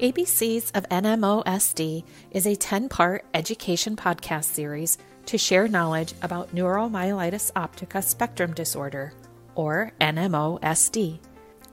[0.00, 7.52] ABCs of NMOSD is a 10 part education podcast series to share knowledge about neuromyelitis
[7.52, 9.12] optica spectrum disorder,
[9.56, 11.18] or NMOSD,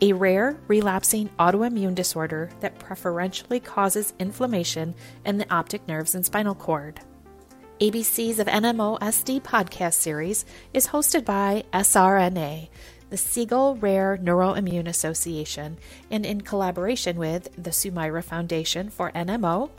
[0.02, 6.54] a rare relapsing autoimmune disorder that preferentially causes inflammation in the optic nerves and spinal
[6.54, 7.00] cord.
[7.80, 12.68] ABCs of NMOSD podcast series is hosted by SRNA,
[13.10, 15.78] the Siegel Rare Neuroimmune Association,
[16.12, 19.70] and in collaboration with the Sumaira Foundation for NMO,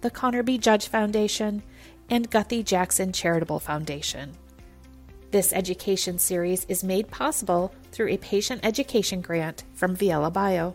[0.00, 0.58] the Connor B.
[0.58, 1.62] Judge Foundation,
[2.08, 4.32] and Guthy Jackson Charitable Foundation.
[5.30, 10.74] This education series is made possible through a patient education grant from Viela Bio.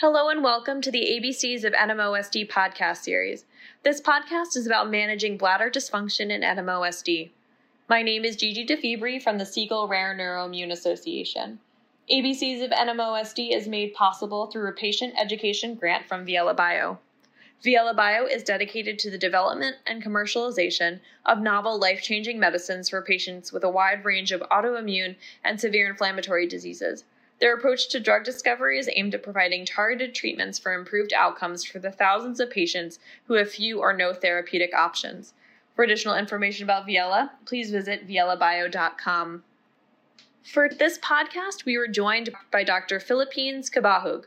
[0.00, 3.46] Hello and welcome to the ABCs of NMOSD podcast series.
[3.82, 7.30] This podcast is about managing bladder dysfunction in NMOSD.
[7.88, 11.60] My name is Gigi deFiebre from the Siegel Rare Neuroimmune Association.
[12.12, 16.98] ABCs of NMOSD is made possible through a patient education grant from Viela Bio.
[17.64, 23.00] Viela Bio is dedicated to the development and commercialization of novel life changing medicines for
[23.00, 27.04] patients with a wide range of autoimmune and severe inflammatory diseases
[27.38, 31.78] their approach to drug discovery is aimed at providing targeted treatments for improved outcomes for
[31.78, 35.34] the thousands of patients who have few or no therapeutic options.
[35.74, 39.44] For additional information about Viela, please visit vielabio.com.
[40.42, 43.00] For this podcast, we were joined by Dr.
[43.00, 44.24] Philippines Cabahug.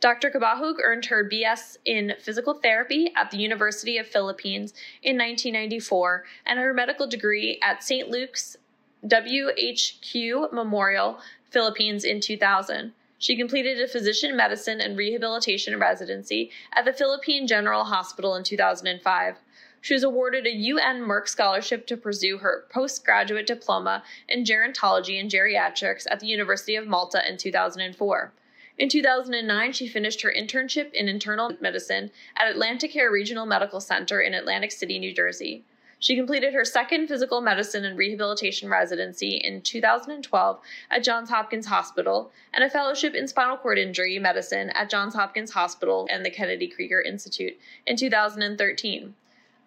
[0.00, 0.30] Dr.
[0.30, 6.58] Cabahug earned her BS in physical therapy at the University of Philippines in 1994 and
[6.58, 8.08] her medical degree at St.
[8.08, 8.56] Luke's
[9.04, 11.20] WHQ Memorial
[11.50, 12.92] Philippines in 2000.
[13.18, 19.36] She completed a physician medicine and rehabilitation residency at the Philippine General Hospital in 2005.
[19.82, 25.30] She was awarded a UN Merck Scholarship to pursue her postgraduate diploma in gerontology and
[25.30, 28.32] geriatrics at the University of Malta in 2004.
[28.78, 34.20] In 2009, she finished her internship in internal medicine at Atlantic Care Regional Medical Center
[34.20, 35.64] in Atlantic City, New Jersey.
[36.00, 42.32] She completed her second physical medicine and rehabilitation residency in 2012 at Johns Hopkins Hospital
[42.54, 46.68] and a fellowship in spinal cord injury medicine at Johns Hopkins Hospital and the Kennedy
[46.68, 49.14] Krieger Institute in 2013.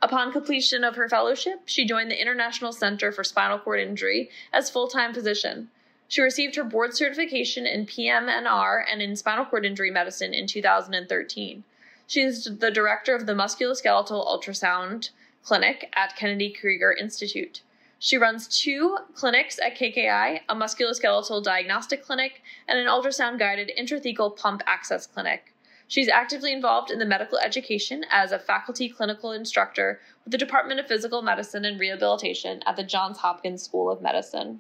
[0.02, 4.72] Upon completion of her fellowship, she joined the International Center for Spinal Cord Injury as
[4.72, 5.70] full-time physician.
[6.08, 11.64] She received her board certification in PM&R and in spinal cord injury medicine in 2013.
[12.08, 15.10] She is the director of the musculoskeletal ultrasound
[15.44, 17.62] clinic at Kennedy Krieger Institute.
[18.00, 24.36] She runs two clinics at KKI a musculoskeletal diagnostic clinic and an ultrasound guided intrathecal
[24.36, 25.54] pump access clinic.
[25.88, 30.80] She's actively involved in the medical education as a faculty clinical instructor with the Department
[30.80, 34.60] of Physical Medicine and Rehabilitation at the Johns Hopkins School of Medicine.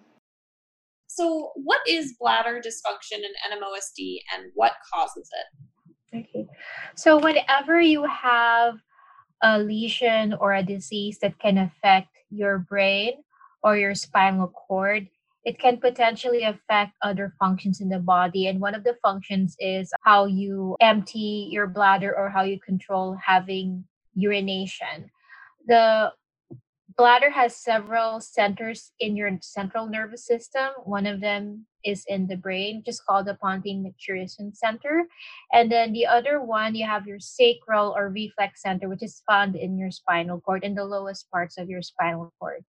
[1.07, 6.17] So, what is bladder dysfunction in NMOSD and what causes it?
[6.19, 6.47] Okay.
[6.95, 8.75] So, whenever you have
[9.43, 13.13] a lesion or a disease that can affect your brain
[13.61, 15.07] or your spinal cord,
[15.45, 18.47] it can potentially affect other functions in the body.
[18.47, 23.17] And one of the functions is how you empty your bladder or how you control
[23.23, 23.83] having
[24.15, 25.11] urination.
[25.67, 26.13] The
[26.97, 30.69] bladder has several centers in your central nervous system.
[30.85, 35.05] One of them is in the brain, just called the pontine micturition center.
[35.51, 39.55] And then the other one, you have your sacral or reflex center, which is found
[39.55, 42.63] in your spinal cord, in the lowest parts of your spinal cord.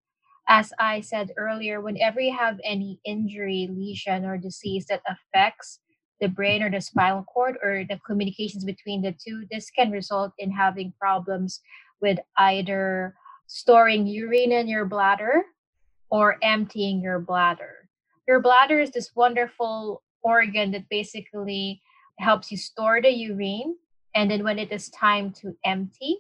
[0.49, 5.79] As I said earlier, whenever you have any injury, lesion, or disease that affects
[6.21, 10.33] the brain or the spinal cord or the communications between the two, this can result
[10.39, 11.61] in having problems
[12.01, 13.15] with either
[13.47, 15.43] storing urine in your bladder
[16.11, 17.82] or emptying your bladder.
[18.33, 21.83] Your bladder is this wonderful organ that basically
[22.19, 23.77] helps you store the urine.
[24.15, 26.17] And then when it is time to empty,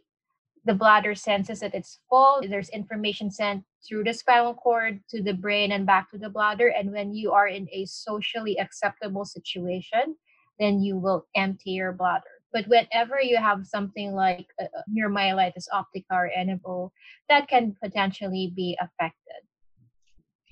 [0.66, 2.42] the bladder senses that it's full.
[2.46, 6.69] There's information sent through the spinal cord to the brain and back to the bladder.
[6.69, 10.16] And when you are in a socially acceptable situation,
[10.58, 12.44] then you will empty your bladder.
[12.52, 16.90] But whenever you have something like uh, uh neuromyelitis optica or NMO,
[17.31, 19.48] that can potentially be affected.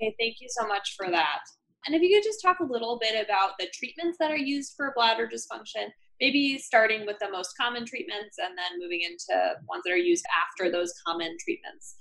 [0.01, 1.41] Okay, thank you so much for that.
[1.87, 4.75] And if you could just talk a little bit about the treatments that are used
[4.77, 5.89] for bladder dysfunction,
[6.21, 10.25] maybe starting with the most common treatments and then moving into ones that are used
[10.43, 11.97] after those common treatments.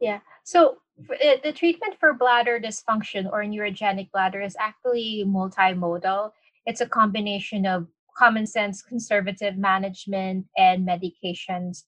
[0.00, 0.18] Yeah.
[0.44, 0.78] So
[1.10, 6.32] uh, the treatment for bladder dysfunction or neurogenic bladder is actually multimodal.
[6.66, 11.84] It's a combination of common sense conservative management and medications.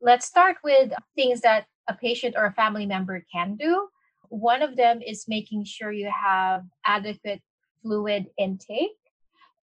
[0.00, 3.88] let's start with things that a patient or a family member can do.
[4.28, 7.40] One of them is making sure you have adequate
[7.82, 8.96] fluid intake.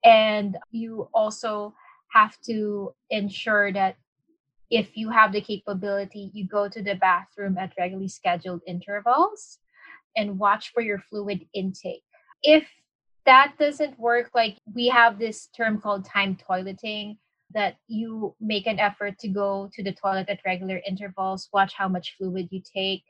[0.03, 1.73] And you also
[2.11, 3.95] have to ensure that
[4.69, 9.59] if you have the capability, you go to the bathroom at regularly scheduled intervals
[10.15, 12.03] and watch for your fluid intake.
[12.41, 12.67] If
[13.25, 17.17] that doesn't work, like we have this term called time toileting,
[17.53, 21.87] that you make an effort to go to the toilet at regular intervals, watch how
[21.87, 23.03] much fluid you take.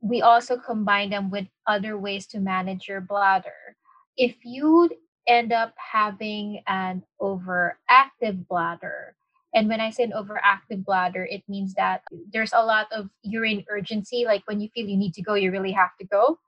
[0.00, 3.76] We also combine them with other ways to manage your bladder.
[4.16, 4.90] If you
[5.26, 9.14] end up having an overactive bladder,
[9.54, 12.02] and when I say an overactive bladder, it means that
[12.32, 14.24] there's a lot of urine urgency.
[14.24, 16.38] Like when you feel you need to go, you really have to go.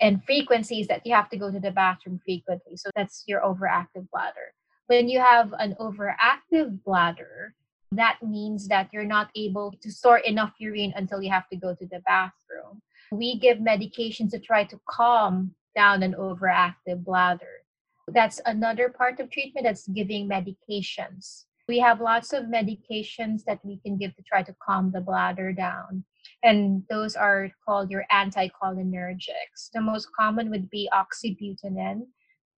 [0.00, 2.76] And frequencies that you have to go to the bathroom frequently.
[2.76, 4.54] So that's your overactive bladder.
[4.86, 7.54] When you have an overactive bladder,
[7.92, 11.74] that means that you're not able to store enough urine until you have to go
[11.74, 12.80] to the bathroom.
[13.12, 17.64] We give medications to try to calm down an overactive bladder.
[18.08, 23.78] That's another part of treatment that's giving medications we have lots of medications that we
[23.84, 26.02] can give to try to calm the bladder down.
[26.42, 29.70] And those are called your anticholinergics.
[29.74, 32.06] The most common would be oxybutynin.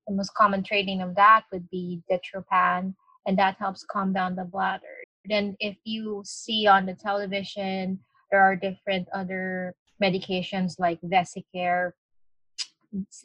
[0.07, 2.95] The most common trading of that would be ditropan,
[3.27, 5.03] and that helps calm down the bladder.
[5.25, 8.01] Then, if you see on the television,
[8.31, 11.93] there are different other medications like Vesicare,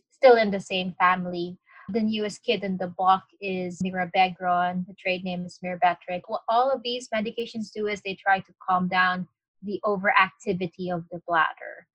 [0.10, 1.58] still in the same family.
[1.90, 4.88] The newest kid in the block is mirabegron.
[4.88, 6.22] The trade name is Myrbetriq.
[6.28, 9.28] What all of these medications do is they try to calm down
[9.62, 11.88] the overactivity of the bladder.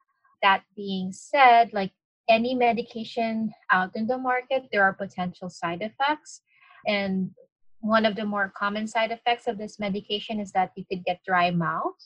[0.42, 1.92] That being said, like
[2.28, 6.42] any medication out in the market, there are potential side effects.
[6.86, 7.30] And
[7.80, 11.20] one of the more common side effects of this medication is that you could get
[11.26, 11.98] dry mouth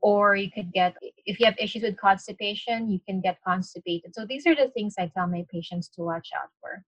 [0.00, 0.94] or you could get
[1.26, 4.94] if you have issues with constipation you can get constipated so these are the things
[4.98, 6.84] i tell my patients to watch out for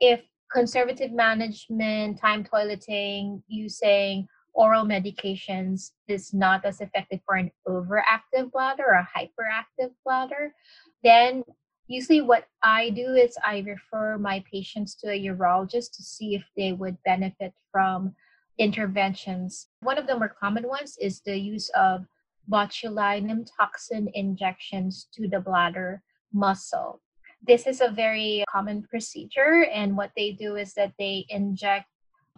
[0.00, 0.20] if
[0.50, 8.84] conservative management, time toileting, using oral medications is not as effective for an overactive bladder
[8.88, 10.52] or a hyperactive bladder,
[11.04, 11.44] then
[11.86, 16.42] usually what I do is I refer my patients to a urologist to see if
[16.56, 18.14] they would benefit from
[18.58, 19.68] interventions.
[19.82, 22.04] One of the more common ones is the use of
[22.50, 26.02] botulinum toxin injections to the bladder
[26.32, 27.00] muscle.
[27.46, 31.86] This is a very common procedure, and what they do is that they inject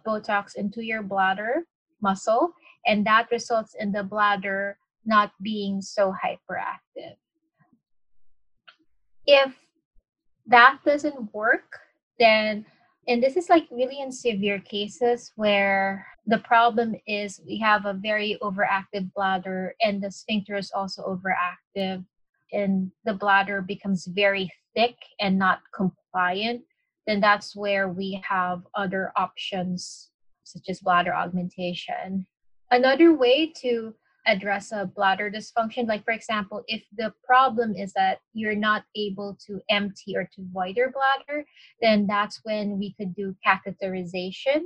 [0.05, 1.65] Botox into your bladder
[2.01, 2.53] muscle,
[2.85, 7.15] and that results in the bladder not being so hyperactive.
[9.25, 9.55] If
[10.47, 11.79] that doesn't work,
[12.19, 12.65] then
[13.07, 17.93] and this is like really in severe cases where the problem is we have a
[17.93, 22.03] very overactive bladder and the sphincter is also overactive
[22.53, 26.61] and the bladder becomes very thick and not compliant,
[27.07, 30.11] then that's where we have other options
[30.43, 32.25] such as bladder augmentation.
[32.71, 33.93] Another way to
[34.25, 39.37] address a bladder dysfunction, like for example, if the problem is that you're not able
[39.45, 41.45] to empty or to void your bladder,
[41.81, 44.61] then that's when we could do catheterization.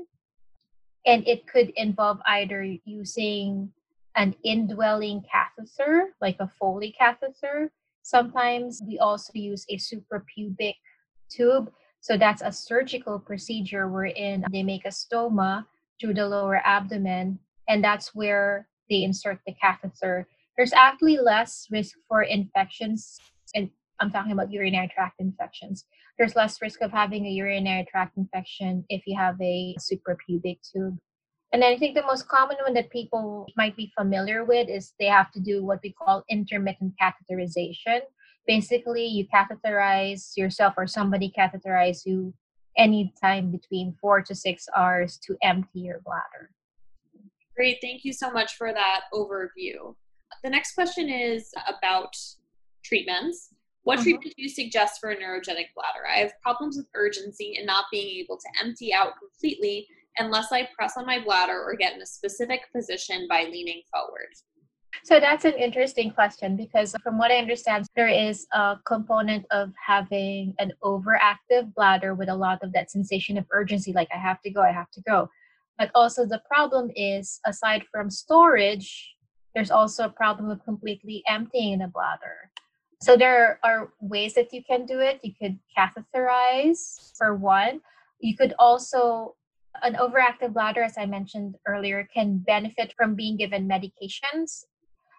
[1.08, 3.72] And it could involve either using
[4.16, 7.72] an indwelling catheter, like a Foley catheter,
[8.08, 10.76] Sometimes we also use a suprapubic
[11.30, 11.70] tube.
[12.00, 15.66] So that's a surgical procedure wherein they make a stoma
[16.00, 17.38] through the lower abdomen,
[17.68, 20.26] and that's where they insert the catheter.
[20.56, 23.20] There's actually less risk for infections,
[23.54, 25.84] and I'm talking about urinary tract infections.
[26.18, 30.98] There's less risk of having a urinary tract infection if you have a suprapubic tube.
[31.54, 34.94] And then I think the most common one that people might be familiar with is
[35.00, 38.02] they have to do what we call intermittent catheterization.
[38.46, 42.34] Basically, you catheterize yourself or somebody catheterize you
[42.78, 46.52] anytime between four to six hours to empty your bladder.
[47.56, 47.78] Great.
[47.82, 49.96] Thank you so much for that overview.
[50.44, 52.14] The next question is about
[52.84, 53.50] treatments.
[53.88, 54.04] What mm-hmm.
[54.04, 56.06] treatment do you suggest for a neurogenic bladder?
[56.14, 60.68] I have problems with urgency and not being able to empty out completely unless I
[60.78, 64.28] press on my bladder or get in a specific position by leaning forward?
[65.06, 69.72] So that's an interesting question because, from what I understand, there is a component of
[69.82, 74.42] having an overactive bladder with a lot of that sensation of urgency, like I have
[74.42, 75.30] to go, I have to go.
[75.78, 79.16] But also, the problem is, aside from storage,
[79.56, 82.52] there's also a problem of completely emptying the bladder.
[83.02, 85.20] So, there are ways that you can do it.
[85.24, 87.82] You could catheterize, for one.
[88.20, 89.36] You could also
[89.84, 94.66] An overactive bladder, as I mentioned earlier, can benefit from being given medications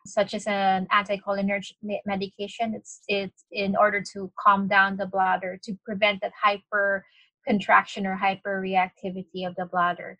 [0.07, 1.75] such as an anticholinergic
[2.07, 2.75] medication.
[2.75, 7.05] It's it's in order to calm down the bladder to prevent that hyper
[7.47, 10.19] contraction or hyperreactivity of the bladder.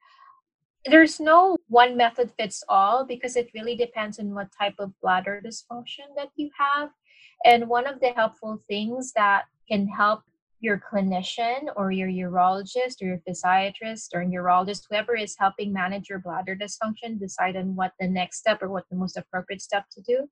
[0.85, 5.43] There's no one method fits all because it really depends on what type of bladder
[5.45, 6.91] dysfunction that you have.
[7.45, 10.23] And one of the helpful things that can help
[10.61, 16.19] your clinician or your urologist or your physiatrist or neurologist, whoever is helping manage your
[16.19, 20.01] bladder dysfunction, decide on what the next step or what the most appropriate step to
[20.03, 20.29] do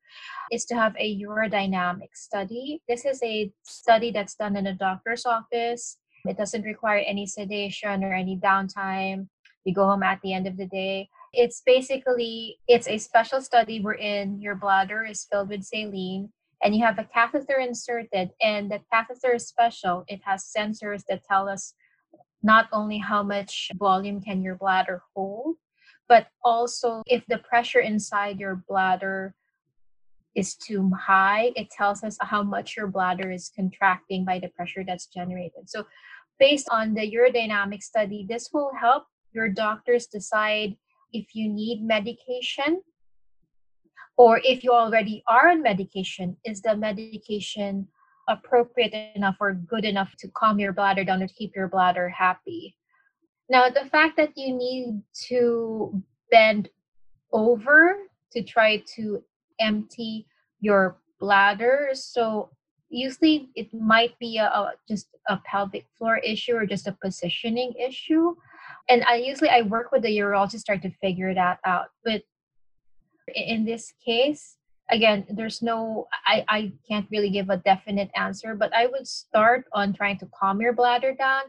[0.50, 2.82] is to have a urodynamic study.
[2.88, 5.98] This is a study that's done in a doctor's office.
[6.24, 9.28] It doesn't require any sedation or any downtime.
[9.64, 11.08] You go home at the end of the day.
[11.32, 16.30] It's basically it's a special study wherein your bladder is filled with saline
[16.62, 20.04] and you have a catheter inserted and the catheter is special.
[20.08, 21.74] It has sensors that tell us
[22.42, 25.56] not only how much volume can your bladder hold
[26.08, 29.34] but also if the pressure inside your bladder
[30.34, 34.84] is too high it tells us how much your bladder is contracting by the pressure
[34.86, 35.68] that's generated.
[35.68, 35.84] So
[36.38, 40.76] based on the urodynamic study this will help your doctors decide
[41.12, 42.82] if you need medication
[44.16, 47.88] or if you already are on medication, is the medication
[48.28, 52.76] appropriate enough or good enough to calm your bladder down to keep your bladder happy?
[53.48, 56.68] Now, the fact that you need to bend
[57.32, 57.96] over
[58.32, 59.22] to try to
[59.60, 60.26] empty
[60.60, 62.50] your bladder, so
[62.88, 67.72] usually it might be a, a, just a pelvic floor issue or just a positioning
[67.72, 68.34] issue
[68.88, 72.22] and i usually i work with the urologist to try to figure that out but
[73.34, 74.56] in this case
[74.90, 79.64] again there's no i i can't really give a definite answer but i would start
[79.72, 81.42] on trying to calm your bladder down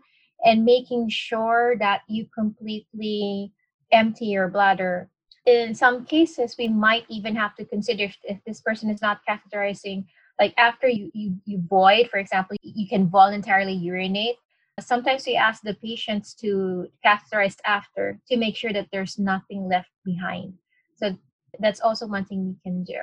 [0.44, 3.52] and making sure that you completely
[3.92, 5.10] empty your bladder.
[5.46, 10.06] In some cases we might even have to consider if, this person is not catheterizing
[10.40, 14.36] like after you, you you void for example you can voluntarily urinate.
[14.80, 19.90] Sometimes we ask the patients to catheterize after to make sure that there's nothing left
[20.06, 20.54] behind.
[20.98, 21.18] So
[21.60, 23.00] that's also one thing we can do.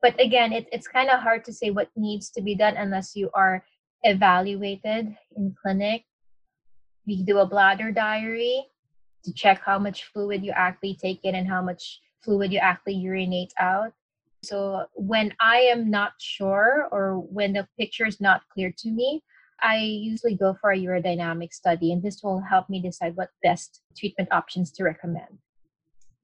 [0.00, 3.16] But again it, it's kind of hard to say what needs to be done unless
[3.16, 3.64] you are
[4.02, 6.04] evaluated in clinic.
[7.06, 8.66] We do a bladder diary
[9.24, 12.94] to check how much fluid you actually take in and how much fluid you actually
[12.94, 13.92] urinate out.
[14.44, 19.22] So when i am not sure or when the picture is not clear to me
[19.60, 23.80] i usually go for a urodynamic study and this will help me decide what best
[23.96, 25.38] treatment options to recommend.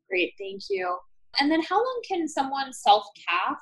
[0.09, 0.97] Great thank you
[1.38, 3.59] and then how long can someone self cath?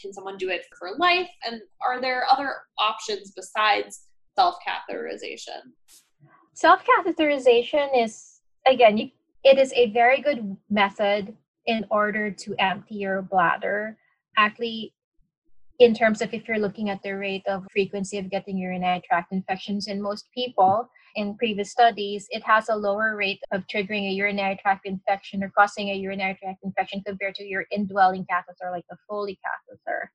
[0.00, 1.28] Can someone do it for life?
[1.46, 5.72] And are there other options besides self catheterization?
[6.54, 9.10] Self catheterization is, again, you,
[9.42, 13.98] it is a very good method in order to empty your bladder.
[14.36, 14.94] Actually,
[15.78, 19.32] in terms of if you're looking at the rate of frequency of getting urinary tract
[19.32, 24.12] infections in most people, in previous studies, it has a lower rate of triggering a
[24.12, 28.84] urinary tract infection or causing a urinary tract infection compared to your indwelling catheter, like
[28.90, 30.10] the Foley catheter.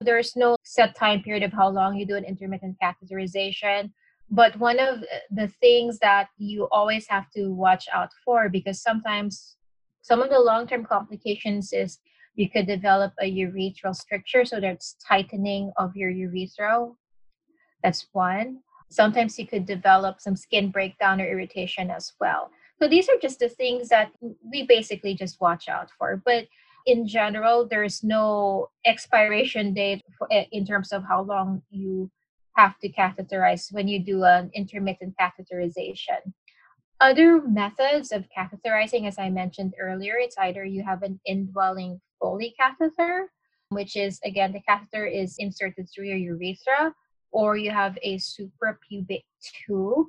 [0.00, 3.90] There's no set time period of how long you do an intermittent catheterization.
[4.30, 9.56] But one of the things that you always have to watch out for, because sometimes
[10.02, 11.98] some of the long term complications is
[12.34, 16.90] you could develop a urethral stricture, so that's tightening of your urethra.
[17.82, 22.50] That's one sometimes you could develop some skin breakdown or irritation as well.
[22.80, 26.22] So these are just the things that we basically just watch out for.
[26.24, 26.46] But
[26.86, 32.10] in general, there's no expiration date eh, in terms of how long you
[32.56, 36.32] have to catheterize when you do an intermittent catheterization.
[37.00, 42.54] Other methods of catheterizing, as I mentioned earlier, it's either you have an indwelling Foley
[42.58, 43.30] catheter,
[43.68, 46.94] which is again the catheter is inserted through your urethra,
[47.32, 49.24] or you have a suprapubic
[49.66, 50.06] tube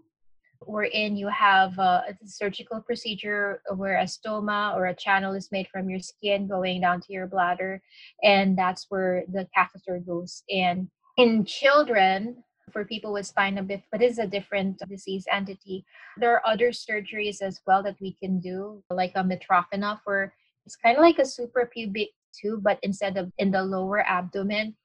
[0.61, 5.67] wherein you have a, a, surgical procedure where a stoma or a channel is made
[5.69, 7.81] from your skin going down to your bladder
[8.23, 10.43] and that's where the catheter goes.
[10.49, 15.85] In in children for people with spina bifida but is a different disease entity.
[16.17, 20.33] There are other surgeries as well that we can do like a Mitrofanoff where
[20.65, 24.75] it's kind of like a suprapubic tube but instead of in the lower abdomen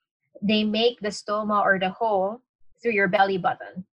[0.43, 2.41] they make the stoma or the hole
[2.83, 3.85] through your belly button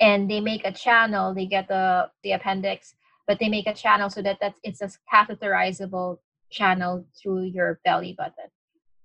[0.00, 2.94] and they make a channel they get the the appendix
[3.26, 6.18] but they make a channel so that that's it's a catheterizable
[6.50, 8.50] channel through your belly button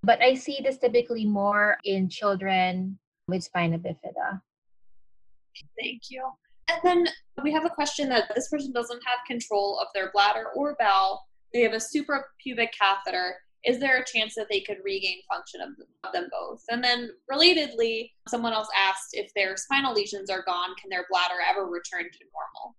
[0.03, 4.41] but i see this typically more in children with spina bifida
[5.79, 6.23] thank you
[6.71, 7.07] And then
[7.43, 11.25] we have a question that this person doesn't have control of their bladder or bowel.
[11.53, 13.35] They have a suprapubic catheter.
[13.63, 16.63] Is there a chance that they could regain function of, them both?
[16.69, 21.35] And then, relatedly, someone else asked if their spinal lesions are gone, can their bladder
[21.47, 22.75] ever return to normal?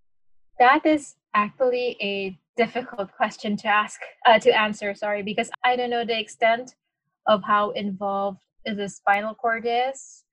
[0.58, 5.90] That is actually a difficult question to ask, uh, to answer, sorry, because I don't
[5.90, 6.74] know the extent
[7.26, 10.24] of how involved the spinal cord is.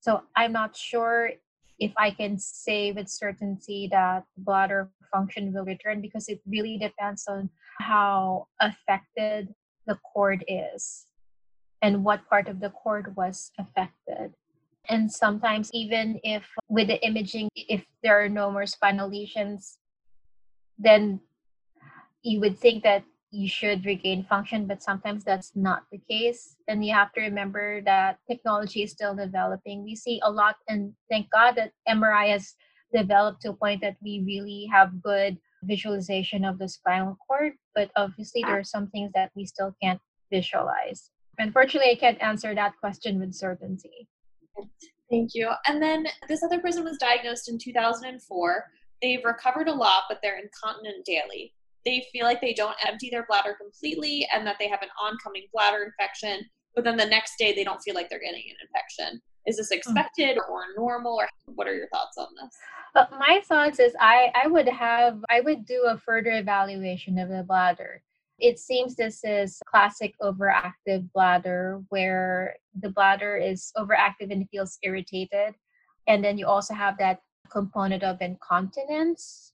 [0.00, 1.30] So I'm not sure
[1.78, 7.24] if I can say with certainty that bladder function will return because it really depends
[7.28, 7.50] on
[7.80, 9.48] how affected
[9.86, 11.06] the cord is
[11.82, 14.34] and what part of the cord was affected.
[14.88, 19.78] And sometimes, even if with the imaging, if there are no more spinal lesions,
[20.78, 21.20] then
[22.22, 26.56] you would think that you should regain function, but sometimes that's not the case.
[26.66, 29.84] And you have to remember that technology is still developing.
[29.84, 32.54] We see a lot, and thank God that MRI has
[32.92, 37.52] developed to a point that we really have good visualization of the spinal cord.
[37.74, 40.00] But obviously, there are some things that we still can't
[40.32, 41.10] visualize.
[41.38, 44.08] Unfortunately, I can't answer that question with certainty.
[45.10, 45.50] Thank you.
[45.66, 48.64] And then this other person was diagnosed in 2004.
[49.00, 53.26] They've recovered a lot, but they're incontinent daily they feel like they don't empty their
[53.28, 57.54] bladder completely and that they have an oncoming bladder infection, but then the next day
[57.54, 59.20] they don't feel like they're getting an infection.
[59.46, 59.78] Is this hmm.
[59.78, 62.54] expected or normal, or what are your thoughts on this?
[62.94, 67.28] Uh, my thoughts is I, I would have I would do a further evaluation of
[67.28, 68.02] the bladder.
[68.38, 75.54] It seems this is classic overactive bladder where the bladder is overactive and feels irritated.
[76.08, 77.20] And then you also have that
[77.50, 79.52] component of incontinence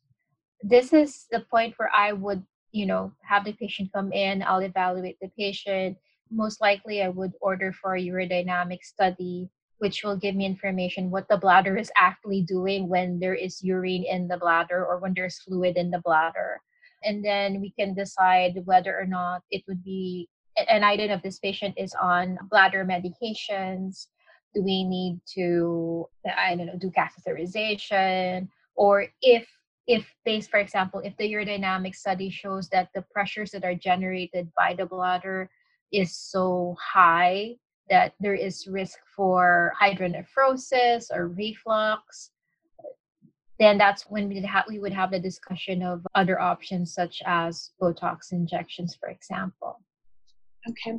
[0.62, 4.62] this is the point where I would, you know, have the patient come in, I'll
[4.62, 5.96] evaluate the patient.
[6.30, 11.28] Most likely, I would order for a urodynamic study, which will give me information what
[11.28, 15.38] the bladder is actually doing when there is urine in the bladder or when there's
[15.38, 16.60] fluid in the bladder.
[17.04, 20.28] And then we can decide whether or not it would be
[20.68, 24.06] an item if this patient is on bladder medications.
[24.54, 28.48] Do we need to, I don't know, do catheterization?
[28.74, 29.46] Or if
[29.86, 34.50] if based for example if the urodynamic study shows that the pressures that are generated
[34.56, 35.48] by the bladder
[35.92, 37.54] is so high
[37.88, 42.30] that there is risk for hydronephrosis or reflux
[43.58, 47.70] then that's when we, ha- we would have the discussion of other options such as
[47.80, 49.80] botox injections for example.
[50.68, 50.98] Okay.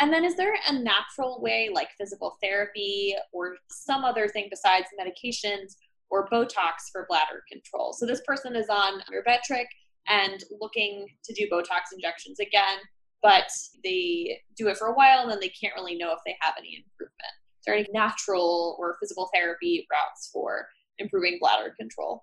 [0.00, 4.86] And then is there a natural way like physical therapy or some other thing besides
[5.00, 5.76] medications
[6.10, 7.92] or Botox for bladder control.
[7.92, 9.64] So this person is on Myrbetriq
[10.06, 12.78] and looking to do Botox injections again,
[13.24, 13.50] but
[13.82, 16.54] they do it for a while and then they can't really know if they have
[16.58, 17.34] any improvement.
[17.58, 22.22] Is there any natural or physical therapy routes for improving bladder control?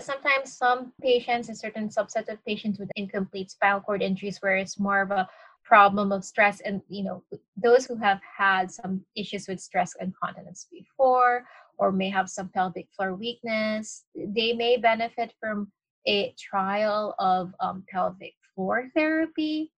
[0.00, 4.80] Sometimes some patients, a certain subset of patients with incomplete spinal cord injuries, where it's
[4.80, 5.28] more of a
[5.62, 7.22] problem of stress and you know
[7.62, 11.44] those who have had some issues with stress incontinence before
[11.76, 15.70] or may have some pelvic floor weakness, they may benefit from
[16.06, 19.70] a trial of um, pelvic floor therapy.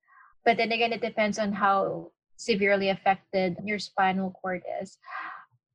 [0.44, 4.98] But then again, it depends on how severely affected your spinal cord is.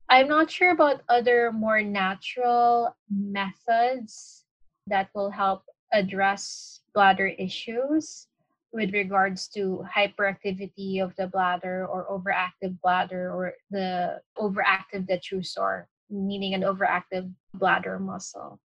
[0.09, 4.45] I'm not sure about other more natural methods
[4.87, 8.27] that will help address bladder issues
[8.71, 16.53] with regards to hyperactivity of the bladder or overactive bladder or the overactive detrusor meaning
[16.53, 18.59] an overactive bladder muscle.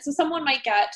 [0.00, 0.94] So someone might get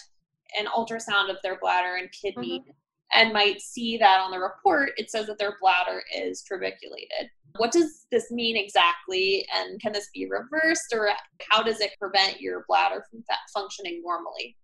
[0.59, 2.71] an ultrasound of their bladder and kidney mm-hmm.
[3.15, 7.31] And might see that on the report it says that their bladder is trabeculated.
[7.57, 11.11] What does this mean exactly and can this be reversed or
[11.49, 14.57] how does it prevent your bladder from functioning normally?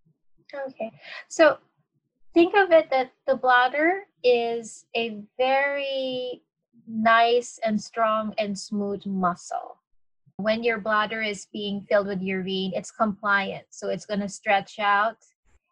[0.54, 0.90] Okay.
[1.28, 1.58] So
[2.34, 6.42] think of it that the bladder is a very
[6.86, 9.78] nice and strong and smooth muscle
[10.36, 13.66] when your bladder is being filled with urine, it's compliant.
[13.70, 15.18] So it's going to stretch out.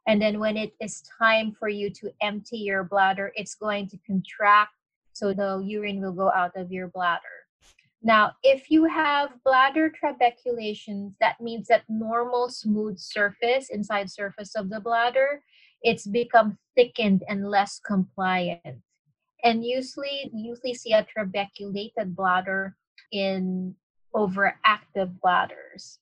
[0.06, 3.98] And then when it is time for you to empty your bladder, it's going to
[4.06, 4.72] contract.
[5.12, 7.46] So the urine will go out of your bladder.
[8.02, 14.70] Now, if you have bladder trabeculations, that means that normal smooth surface, inside surface of
[14.70, 15.44] the bladder,
[15.82, 18.82] it's become thickened and less compliant.
[19.44, 22.76] And usually, usually see a trabeculated bladder
[23.12, 23.76] in
[24.14, 25.98] overactive bladders.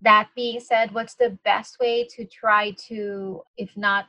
[0.00, 4.06] That being said, what's the best way to try to, if not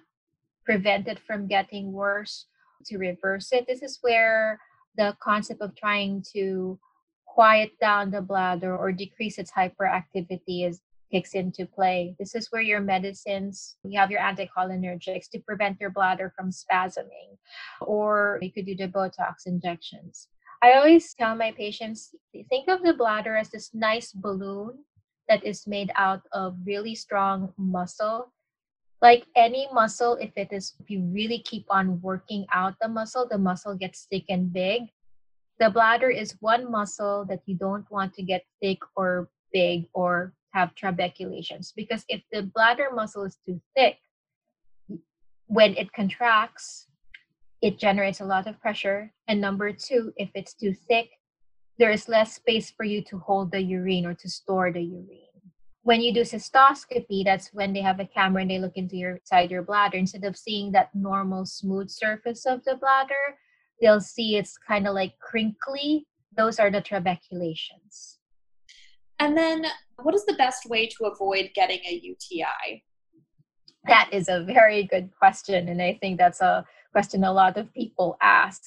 [0.66, 2.46] prevent it from getting worse,
[2.86, 3.66] to reverse it?
[3.68, 4.60] This is where
[4.96, 6.80] the concept of trying to
[7.26, 12.16] quiet down the bladder or decrease its hyperactivity is kicks into play.
[12.20, 17.38] This is where your medicines, you have your anticholinergics to prevent your bladder from spasming,
[17.82, 20.28] or you could do the Botox injections.
[20.62, 22.14] I always tell my patients
[22.50, 24.84] think of the bladder as this nice balloon
[25.30, 28.34] that is made out of really strong muscle.
[29.02, 33.28] Like any muscle, if it is, if you really keep on working out the muscle,
[33.30, 34.90] the muscle gets thick and big.
[35.60, 40.34] The bladder is one muscle that you don't want to get thick or big or
[40.52, 43.98] have trabeculations because if the bladder muscle is too thick,
[45.48, 46.88] when it contracts,
[47.62, 49.12] it generates a lot of pressure.
[49.28, 51.10] And number two, if it's too thick,
[51.80, 55.26] there is less space for you to hold the urine or to store the urine.
[55.84, 59.20] When you do cystoscopy, that's when they have a camera and they look into your
[59.24, 59.98] side your bladder.
[59.98, 63.38] Instead of seeing that normal smooth surface of the bladder,
[63.82, 66.06] they'll see it's kind of like crinkly.
[66.36, 68.20] Those are the trabeculations.
[69.20, 69.66] And then,
[70.02, 72.84] what is the best way to avoid getting a UTI?
[73.88, 75.70] That is a very good question.
[75.70, 78.64] And I think that's a question a lot of people ask.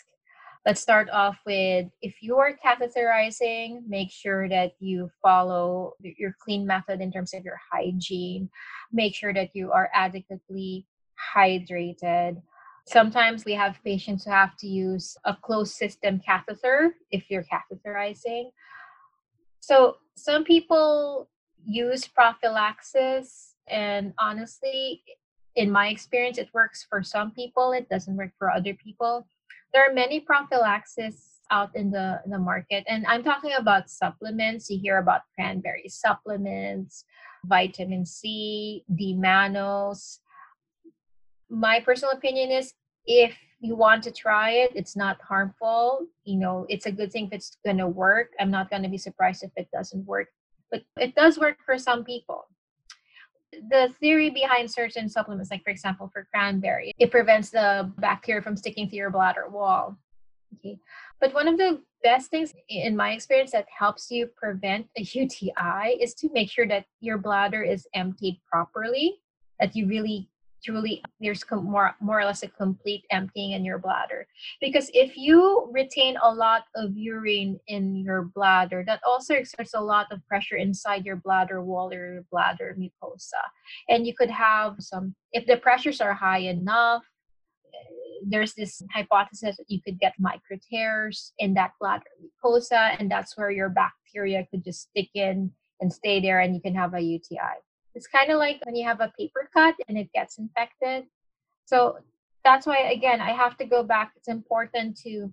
[0.65, 6.65] Let's start off with if you are catheterizing, make sure that you follow your clean
[6.65, 8.49] method in terms of your hygiene.
[8.93, 10.87] Make sure that you are adequately
[11.35, 12.41] hydrated.
[12.87, 18.51] Sometimes we have patients who have to use a closed system catheter if you're catheterizing.
[19.59, 21.29] So some people
[21.65, 25.03] use prophylaxis, and honestly,
[25.55, 27.73] in my experience, it works for some people.
[27.73, 29.27] It doesn't work for other people.
[29.73, 34.71] There are many prophylaxis out in the in the market, and I'm talking about supplements.
[34.71, 37.05] You hear about cranberry supplements,
[37.45, 40.19] vitamin C, D-mannose.
[41.49, 42.73] My personal opinion is
[43.07, 46.07] if you want to try it, it's not harmful.
[46.25, 48.31] You know, it's a good thing if it's going to work.
[48.41, 50.29] I'm not going to be surprised if it doesn't work,
[50.71, 52.47] but it does work for some people.
[53.69, 58.57] The theory behind certain supplements, like for example, for cranberry, it prevents the bacteria from
[58.57, 59.99] sticking to your bladder wall.
[60.59, 60.79] Okay.
[61.21, 65.99] But one of the best things in my experience that helps you prevent a UTI
[66.01, 69.21] is to make sure that your bladder is emptied properly,
[69.61, 70.29] that you really
[70.65, 74.27] truly there's more more or less a complete emptying in your bladder.
[74.61, 79.81] Because if you retain a lot of urine in your bladder that also exerts a
[79.81, 83.43] lot of pressure inside your bladder wall or your bladder mucosa.
[83.89, 87.03] And you could have some if the pressures are high enough
[88.25, 93.37] there's this hypothesis that you could get micro tears in that bladder mucosa and that's
[93.37, 97.01] where your bacteria could just stick in and stay there and you can have a
[97.01, 97.59] UTI
[97.95, 101.05] it's kind of like when you have a paper cut and it gets infected.
[101.65, 101.99] So
[102.45, 104.13] that's why, again, I have to go back.
[104.17, 105.33] It's important to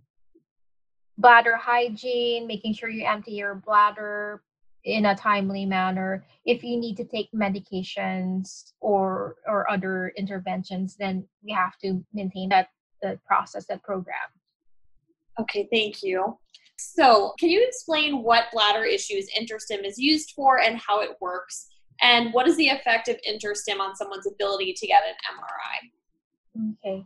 [1.18, 4.44] bladder hygiene, making sure you empty your bladder
[4.86, 6.26] in a timely manner.
[6.46, 12.50] If you need to take medications or or other interventions, then we have to maintain
[12.50, 12.70] that
[13.02, 14.16] the process, that program.
[15.40, 16.38] Okay, thank you.
[16.78, 21.68] So, can you explain what bladder issues InterStim is used for and how it works?
[22.02, 26.74] And what is the effect of InterStim on someone's ability to get an MRI?
[26.84, 27.06] Okay.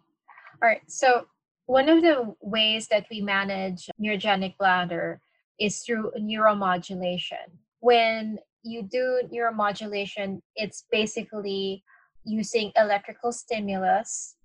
[0.61, 0.81] All right.
[0.87, 1.27] So,
[1.65, 5.21] one of the ways that we manage neurogenic bladder
[5.59, 7.47] is through neuromodulation.
[7.79, 11.83] When you do neuromodulation, it's basically
[12.25, 14.35] using electrical stimulus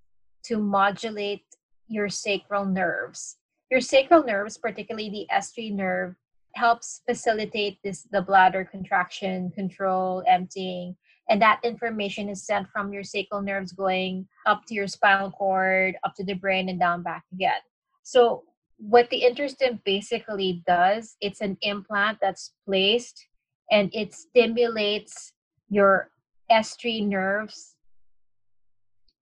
[0.44, 1.44] to modulate
[1.88, 3.36] your sacral nerves.
[3.70, 6.14] Your sacral nerves, particularly the S3 nerve,
[6.58, 10.96] helps facilitate this the bladder contraction control emptying
[11.30, 15.94] and that information is sent from your sacral nerves going up to your spinal cord
[16.04, 17.62] up to the brain and down back again.
[18.02, 18.44] So
[18.78, 23.26] what the InterStim basically does it's an implant that's placed
[23.70, 25.32] and it stimulates
[25.68, 26.10] your
[26.50, 27.76] s3 nerves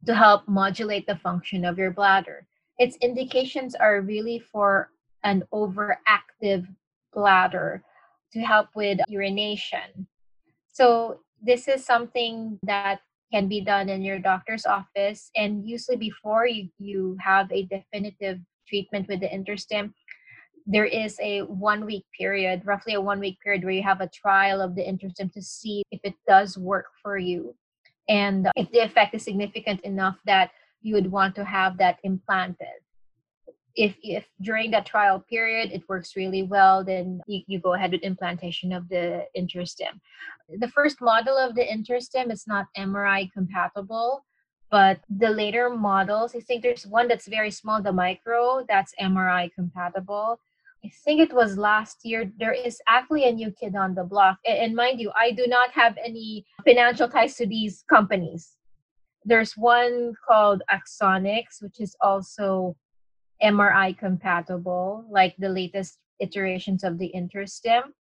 [0.06, 2.46] to help modulate the function of your bladder.
[2.78, 4.90] Its indications are really for
[5.24, 6.66] an overactive
[7.16, 7.82] bladder
[8.32, 10.06] to help with urination.
[10.72, 13.00] So, this is something that
[13.32, 15.30] can be done in your doctor's office.
[15.36, 19.92] And usually, before you, you have a definitive treatment with the InterStim,
[20.66, 24.08] there is a one week period, roughly a one week period, where you have a
[24.08, 27.54] trial of the InterStim to see if it does work for you.
[28.08, 30.50] And if the effect is significant enough that
[30.82, 32.80] you would want to have that implanted
[33.76, 37.92] if if during that trial period it works really well then you, you go ahead
[37.92, 40.00] with implantation of the InterStim
[40.48, 44.24] the first model of the InterStim is not mri compatible
[44.70, 49.52] but the later models i think there's one that's very small the micro that's mri
[49.54, 50.38] compatible
[50.84, 54.38] I think it was last year, there is actually a new kid on the block.
[54.46, 58.52] And mind you, I do not have any financial ties to these companies.
[59.24, 62.76] There's one called Axonics, which is also
[63.42, 67.92] MRI compatible, like the latest iterations of the InterStim.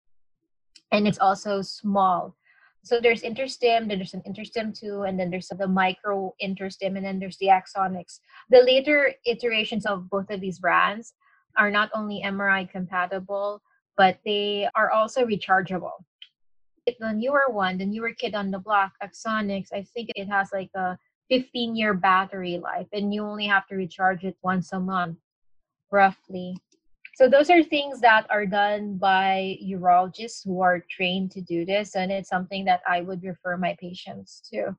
[0.91, 2.35] And it's also small.
[2.83, 7.03] So there's InterStim, then there's an InterStim 2, and then there's the micro InterStim, and
[7.03, 8.19] then there's the Axonics.
[8.51, 11.13] The later iterations of both of these brands
[11.57, 13.63] are not only MRI compatible,
[13.97, 15.97] but they are also rechargeable.
[16.85, 20.69] The newer one, the newer kid on the block, Axonics, I think it has like
[20.75, 20.97] a
[21.29, 25.17] 15 year battery life, and you only have to recharge it once a month,
[25.95, 26.57] roughly.
[27.15, 31.95] So those are things that are done by urologists who are trained to do this,
[31.95, 34.75] and it's something that I would refer my patients to.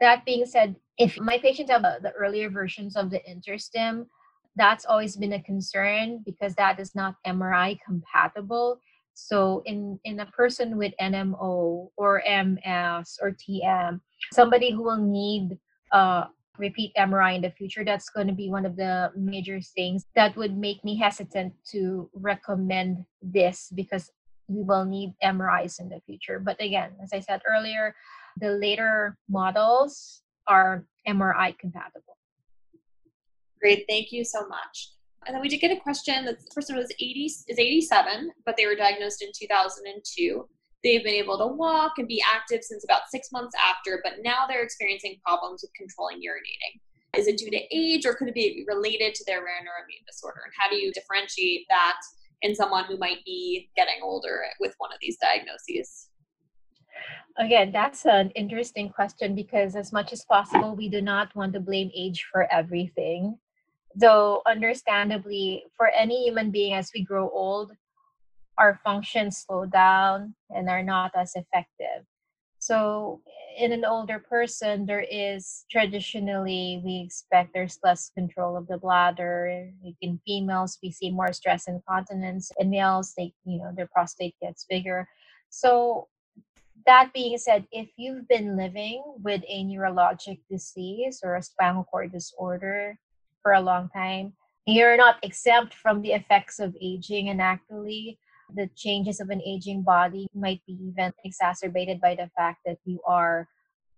[0.00, 4.06] That being said, if my patients have the earlier versions of the InterStim,
[4.54, 8.78] that's always been a concern because that is not MRI compatible.
[9.14, 14.00] So in in a person with NMO or MS or TM,
[14.32, 15.58] somebody who will need
[15.90, 16.26] uh,
[16.58, 20.36] repeat MRI in the future, that's going to be one of the major things that
[20.36, 24.10] would make me hesitant to recommend this because
[24.48, 26.38] we will need MRIs in the future.
[26.38, 27.94] But again, as I said earlier,
[28.40, 32.18] the later models are MRI compatible.
[33.60, 34.90] Great, thank you so much.
[35.26, 38.56] And then we did get a question that this person was 80 is 87, but
[38.56, 40.46] they were diagnosed in 2002.
[40.84, 44.46] They've been able to walk and be active since about six months after, but now
[44.46, 46.78] they're experiencing problems with controlling urinating.
[47.18, 50.40] Is it due to age or could it be related to their rare neuroimmune disorder?
[50.44, 51.96] And how do you differentiate that
[52.42, 56.08] in someone who might be getting older with one of these diagnoses?
[57.38, 61.60] Again, that's an interesting question because, as much as possible, we do not want to
[61.60, 63.38] blame age for everything.
[63.96, 67.72] Though, understandably, for any human being, as we grow old,
[68.58, 72.06] our functions slow down and are not as effective.
[72.58, 73.20] So,
[73.58, 79.70] in an older person, there is traditionally, we expect there's less control of the bladder.
[80.00, 82.50] In females, we see more stress incontinence.
[82.58, 85.06] In males, they, you know, their prostate gets bigger.
[85.50, 86.08] So,
[86.86, 92.12] that being said, if you've been living with a neurologic disease or a spinal cord
[92.12, 92.98] disorder
[93.42, 94.32] for a long time,
[94.66, 97.28] you're not exempt from the effects of aging.
[97.28, 98.18] And actually,
[98.54, 103.00] the changes of an aging body might be even exacerbated by the fact that you
[103.06, 103.48] are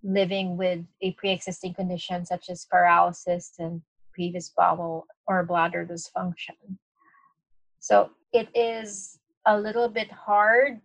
[0.02, 6.78] living with a pre-existing condition such as paralysis and previous bowel or bladder dysfunction.
[7.80, 10.80] So it is a little bit hard,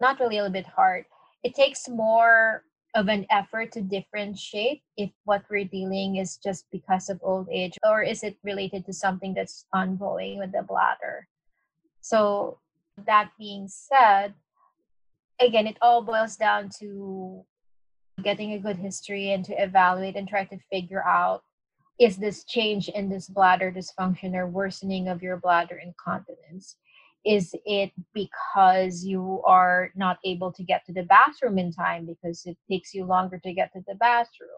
[0.00, 1.04] not really a little bit hard.
[1.42, 7.08] It takes more of an effort to differentiate if what we're dealing is just because
[7.08, 11.28] of old age or is it related to something that's ongoing with the bladder.
[12.00, 12.58] So
[13.06, 14.34] that being said,
[15.40, 17.44] again, it all boils down to
[18.22, 21.42] getting a good history and to evaluate and try to figure out
[21.98, 26.76] is this change in this bladder dysfunction or worsening of your bladder incontinence?
[27.26, 32.46] Is it because you are not able to get to the bathroom in time because
[32.46, 34.48] it takes you longer to get to the bathroom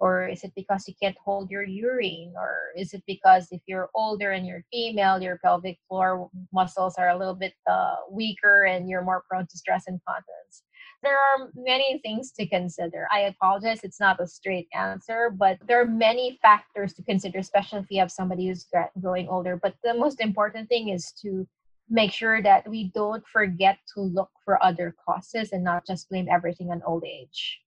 [0.00, 2.32] or is it because you can't hold your urine?
[2.36, 7.10] Or is it because if you're older and you're female your pelvic floor muscles are
[7.10, 10.62] a little bit uh, weaker and you're more prone to stress incontinence
[11.02, 13.06] there are many things to consider.
[13.12, 17.80] I apologize it's not a straight answer but there are many factors to consider especially
[17.80, 18.66] if you have somebody who's
[19.00, 19.56] growing older.
[19.56, 21.46] But the most important thing is to
[21.88, 26.28] make sure that we don't forget to look for other causes and not just blame
[26.30, 27.60] everything on old age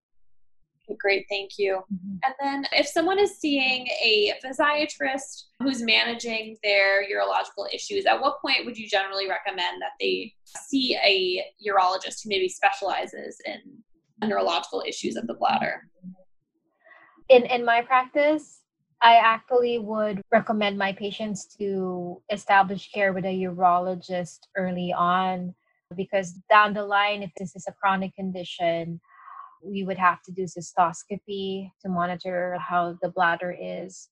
[0.99, 1.81] great, thank you.
[1.93, 2.15] Mm-hmm.
[2.25, 8.41] And then if someone is seeing a physiatrist who's managing their urological issues, at what
[8.41, 14.83] point would you generally recommend that they see a urologist who maybe specializes in neurological
[14.87, 15.87] issues of the bladder?
[17.29, 18.61] In in my practice,
[19.01, 25.55] I actually would recommend my patients to establish care with a urologist early on
[25.95, 29.01] because down the line, if this is a chronic condition,
[29.63, 34.09] we would have to do cystoscopy to monitor how the bladder is.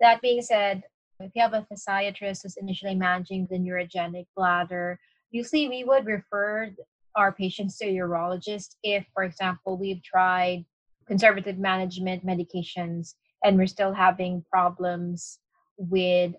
[0.00, 0.82] That being said,
[1.20, 4.98] if you have a physiatrist who's initially managing the neurogenic bladder,
[5.30, 6.74] usually we would refer
[7.14, 10.64] our patients to a urologist if, for example, we've tried
[11.06, 15.38] conservative management medications and we're still having problems
[15.76, 16.32] with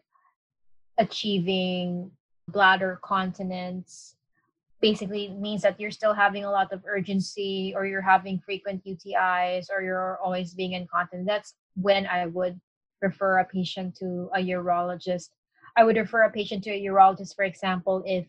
[0.98, 2.12] achieving
[2.50, 4.13] bladder continence
[4.84, 9.68] basically means that you're still having a lot of urgency or you're having frequent UTIs
[9.72, 12.60] or you're always being incontinent, that's when I would
[13.02, 15.30] refer a patient to a urologist.
[15.78, 18.26] I would refer a patient to a urologist, for example, if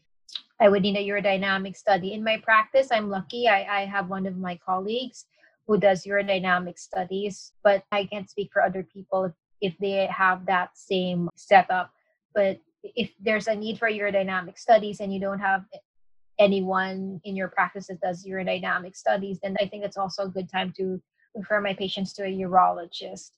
[0.61, 2.13] I would need a urodynamic study.
[2.13, 3.49] In my practice, I'm lucky.
[3.49, 5.27] I, I have one of my colleagues
[5.67, 10.47] who does urodynamic studies, but I can't speak for other people if, if they have
[10.47, 11.91] that same setup.
[12.33, 15.65] But if there's a need for urodynamic studies and you don't have
[16.39, 20.51] anyone in your practice that does urodynamic studies, then I think it's also a good
[20.51, 21.01] time to
[21.35, 23.31] refer my patients to a urologist.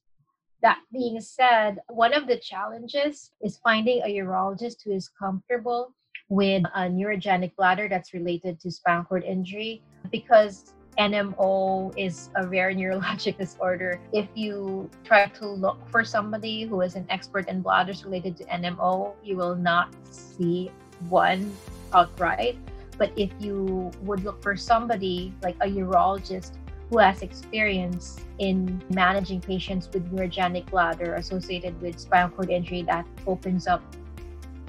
[0.63, 5.95] That being said, one of the challenges is finding a urologist who is comfortable
[6.29, 12.73] with a neurogenic bladder that's related to spinal cord injury because NMO is a rare
[12.75, 14.01] neurologic disorder.
[14.13, 18.45] If you try to look for somebody who is an expert in bladders related to
[18.45, 20.71] NMO, you will not see
[21.09, 21.53] one
[21.93, 22.59] outright.
[22.99, 26.53] But if you would look for somebody like a urologist
[26.91, 33.07] who has experience in managing patients with neurogenic bladder associated with spinal cord injury, that
[33.27, 33.83] opens up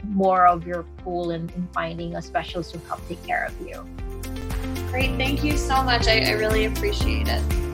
[0.04, 3.86] more of your pool in, in finding a specialist to help take care of you.
[4.90, 5.16] Great.
[5.18, 6.08] Thank you so much.
[6.08, 7.67] I, I really appreciate it.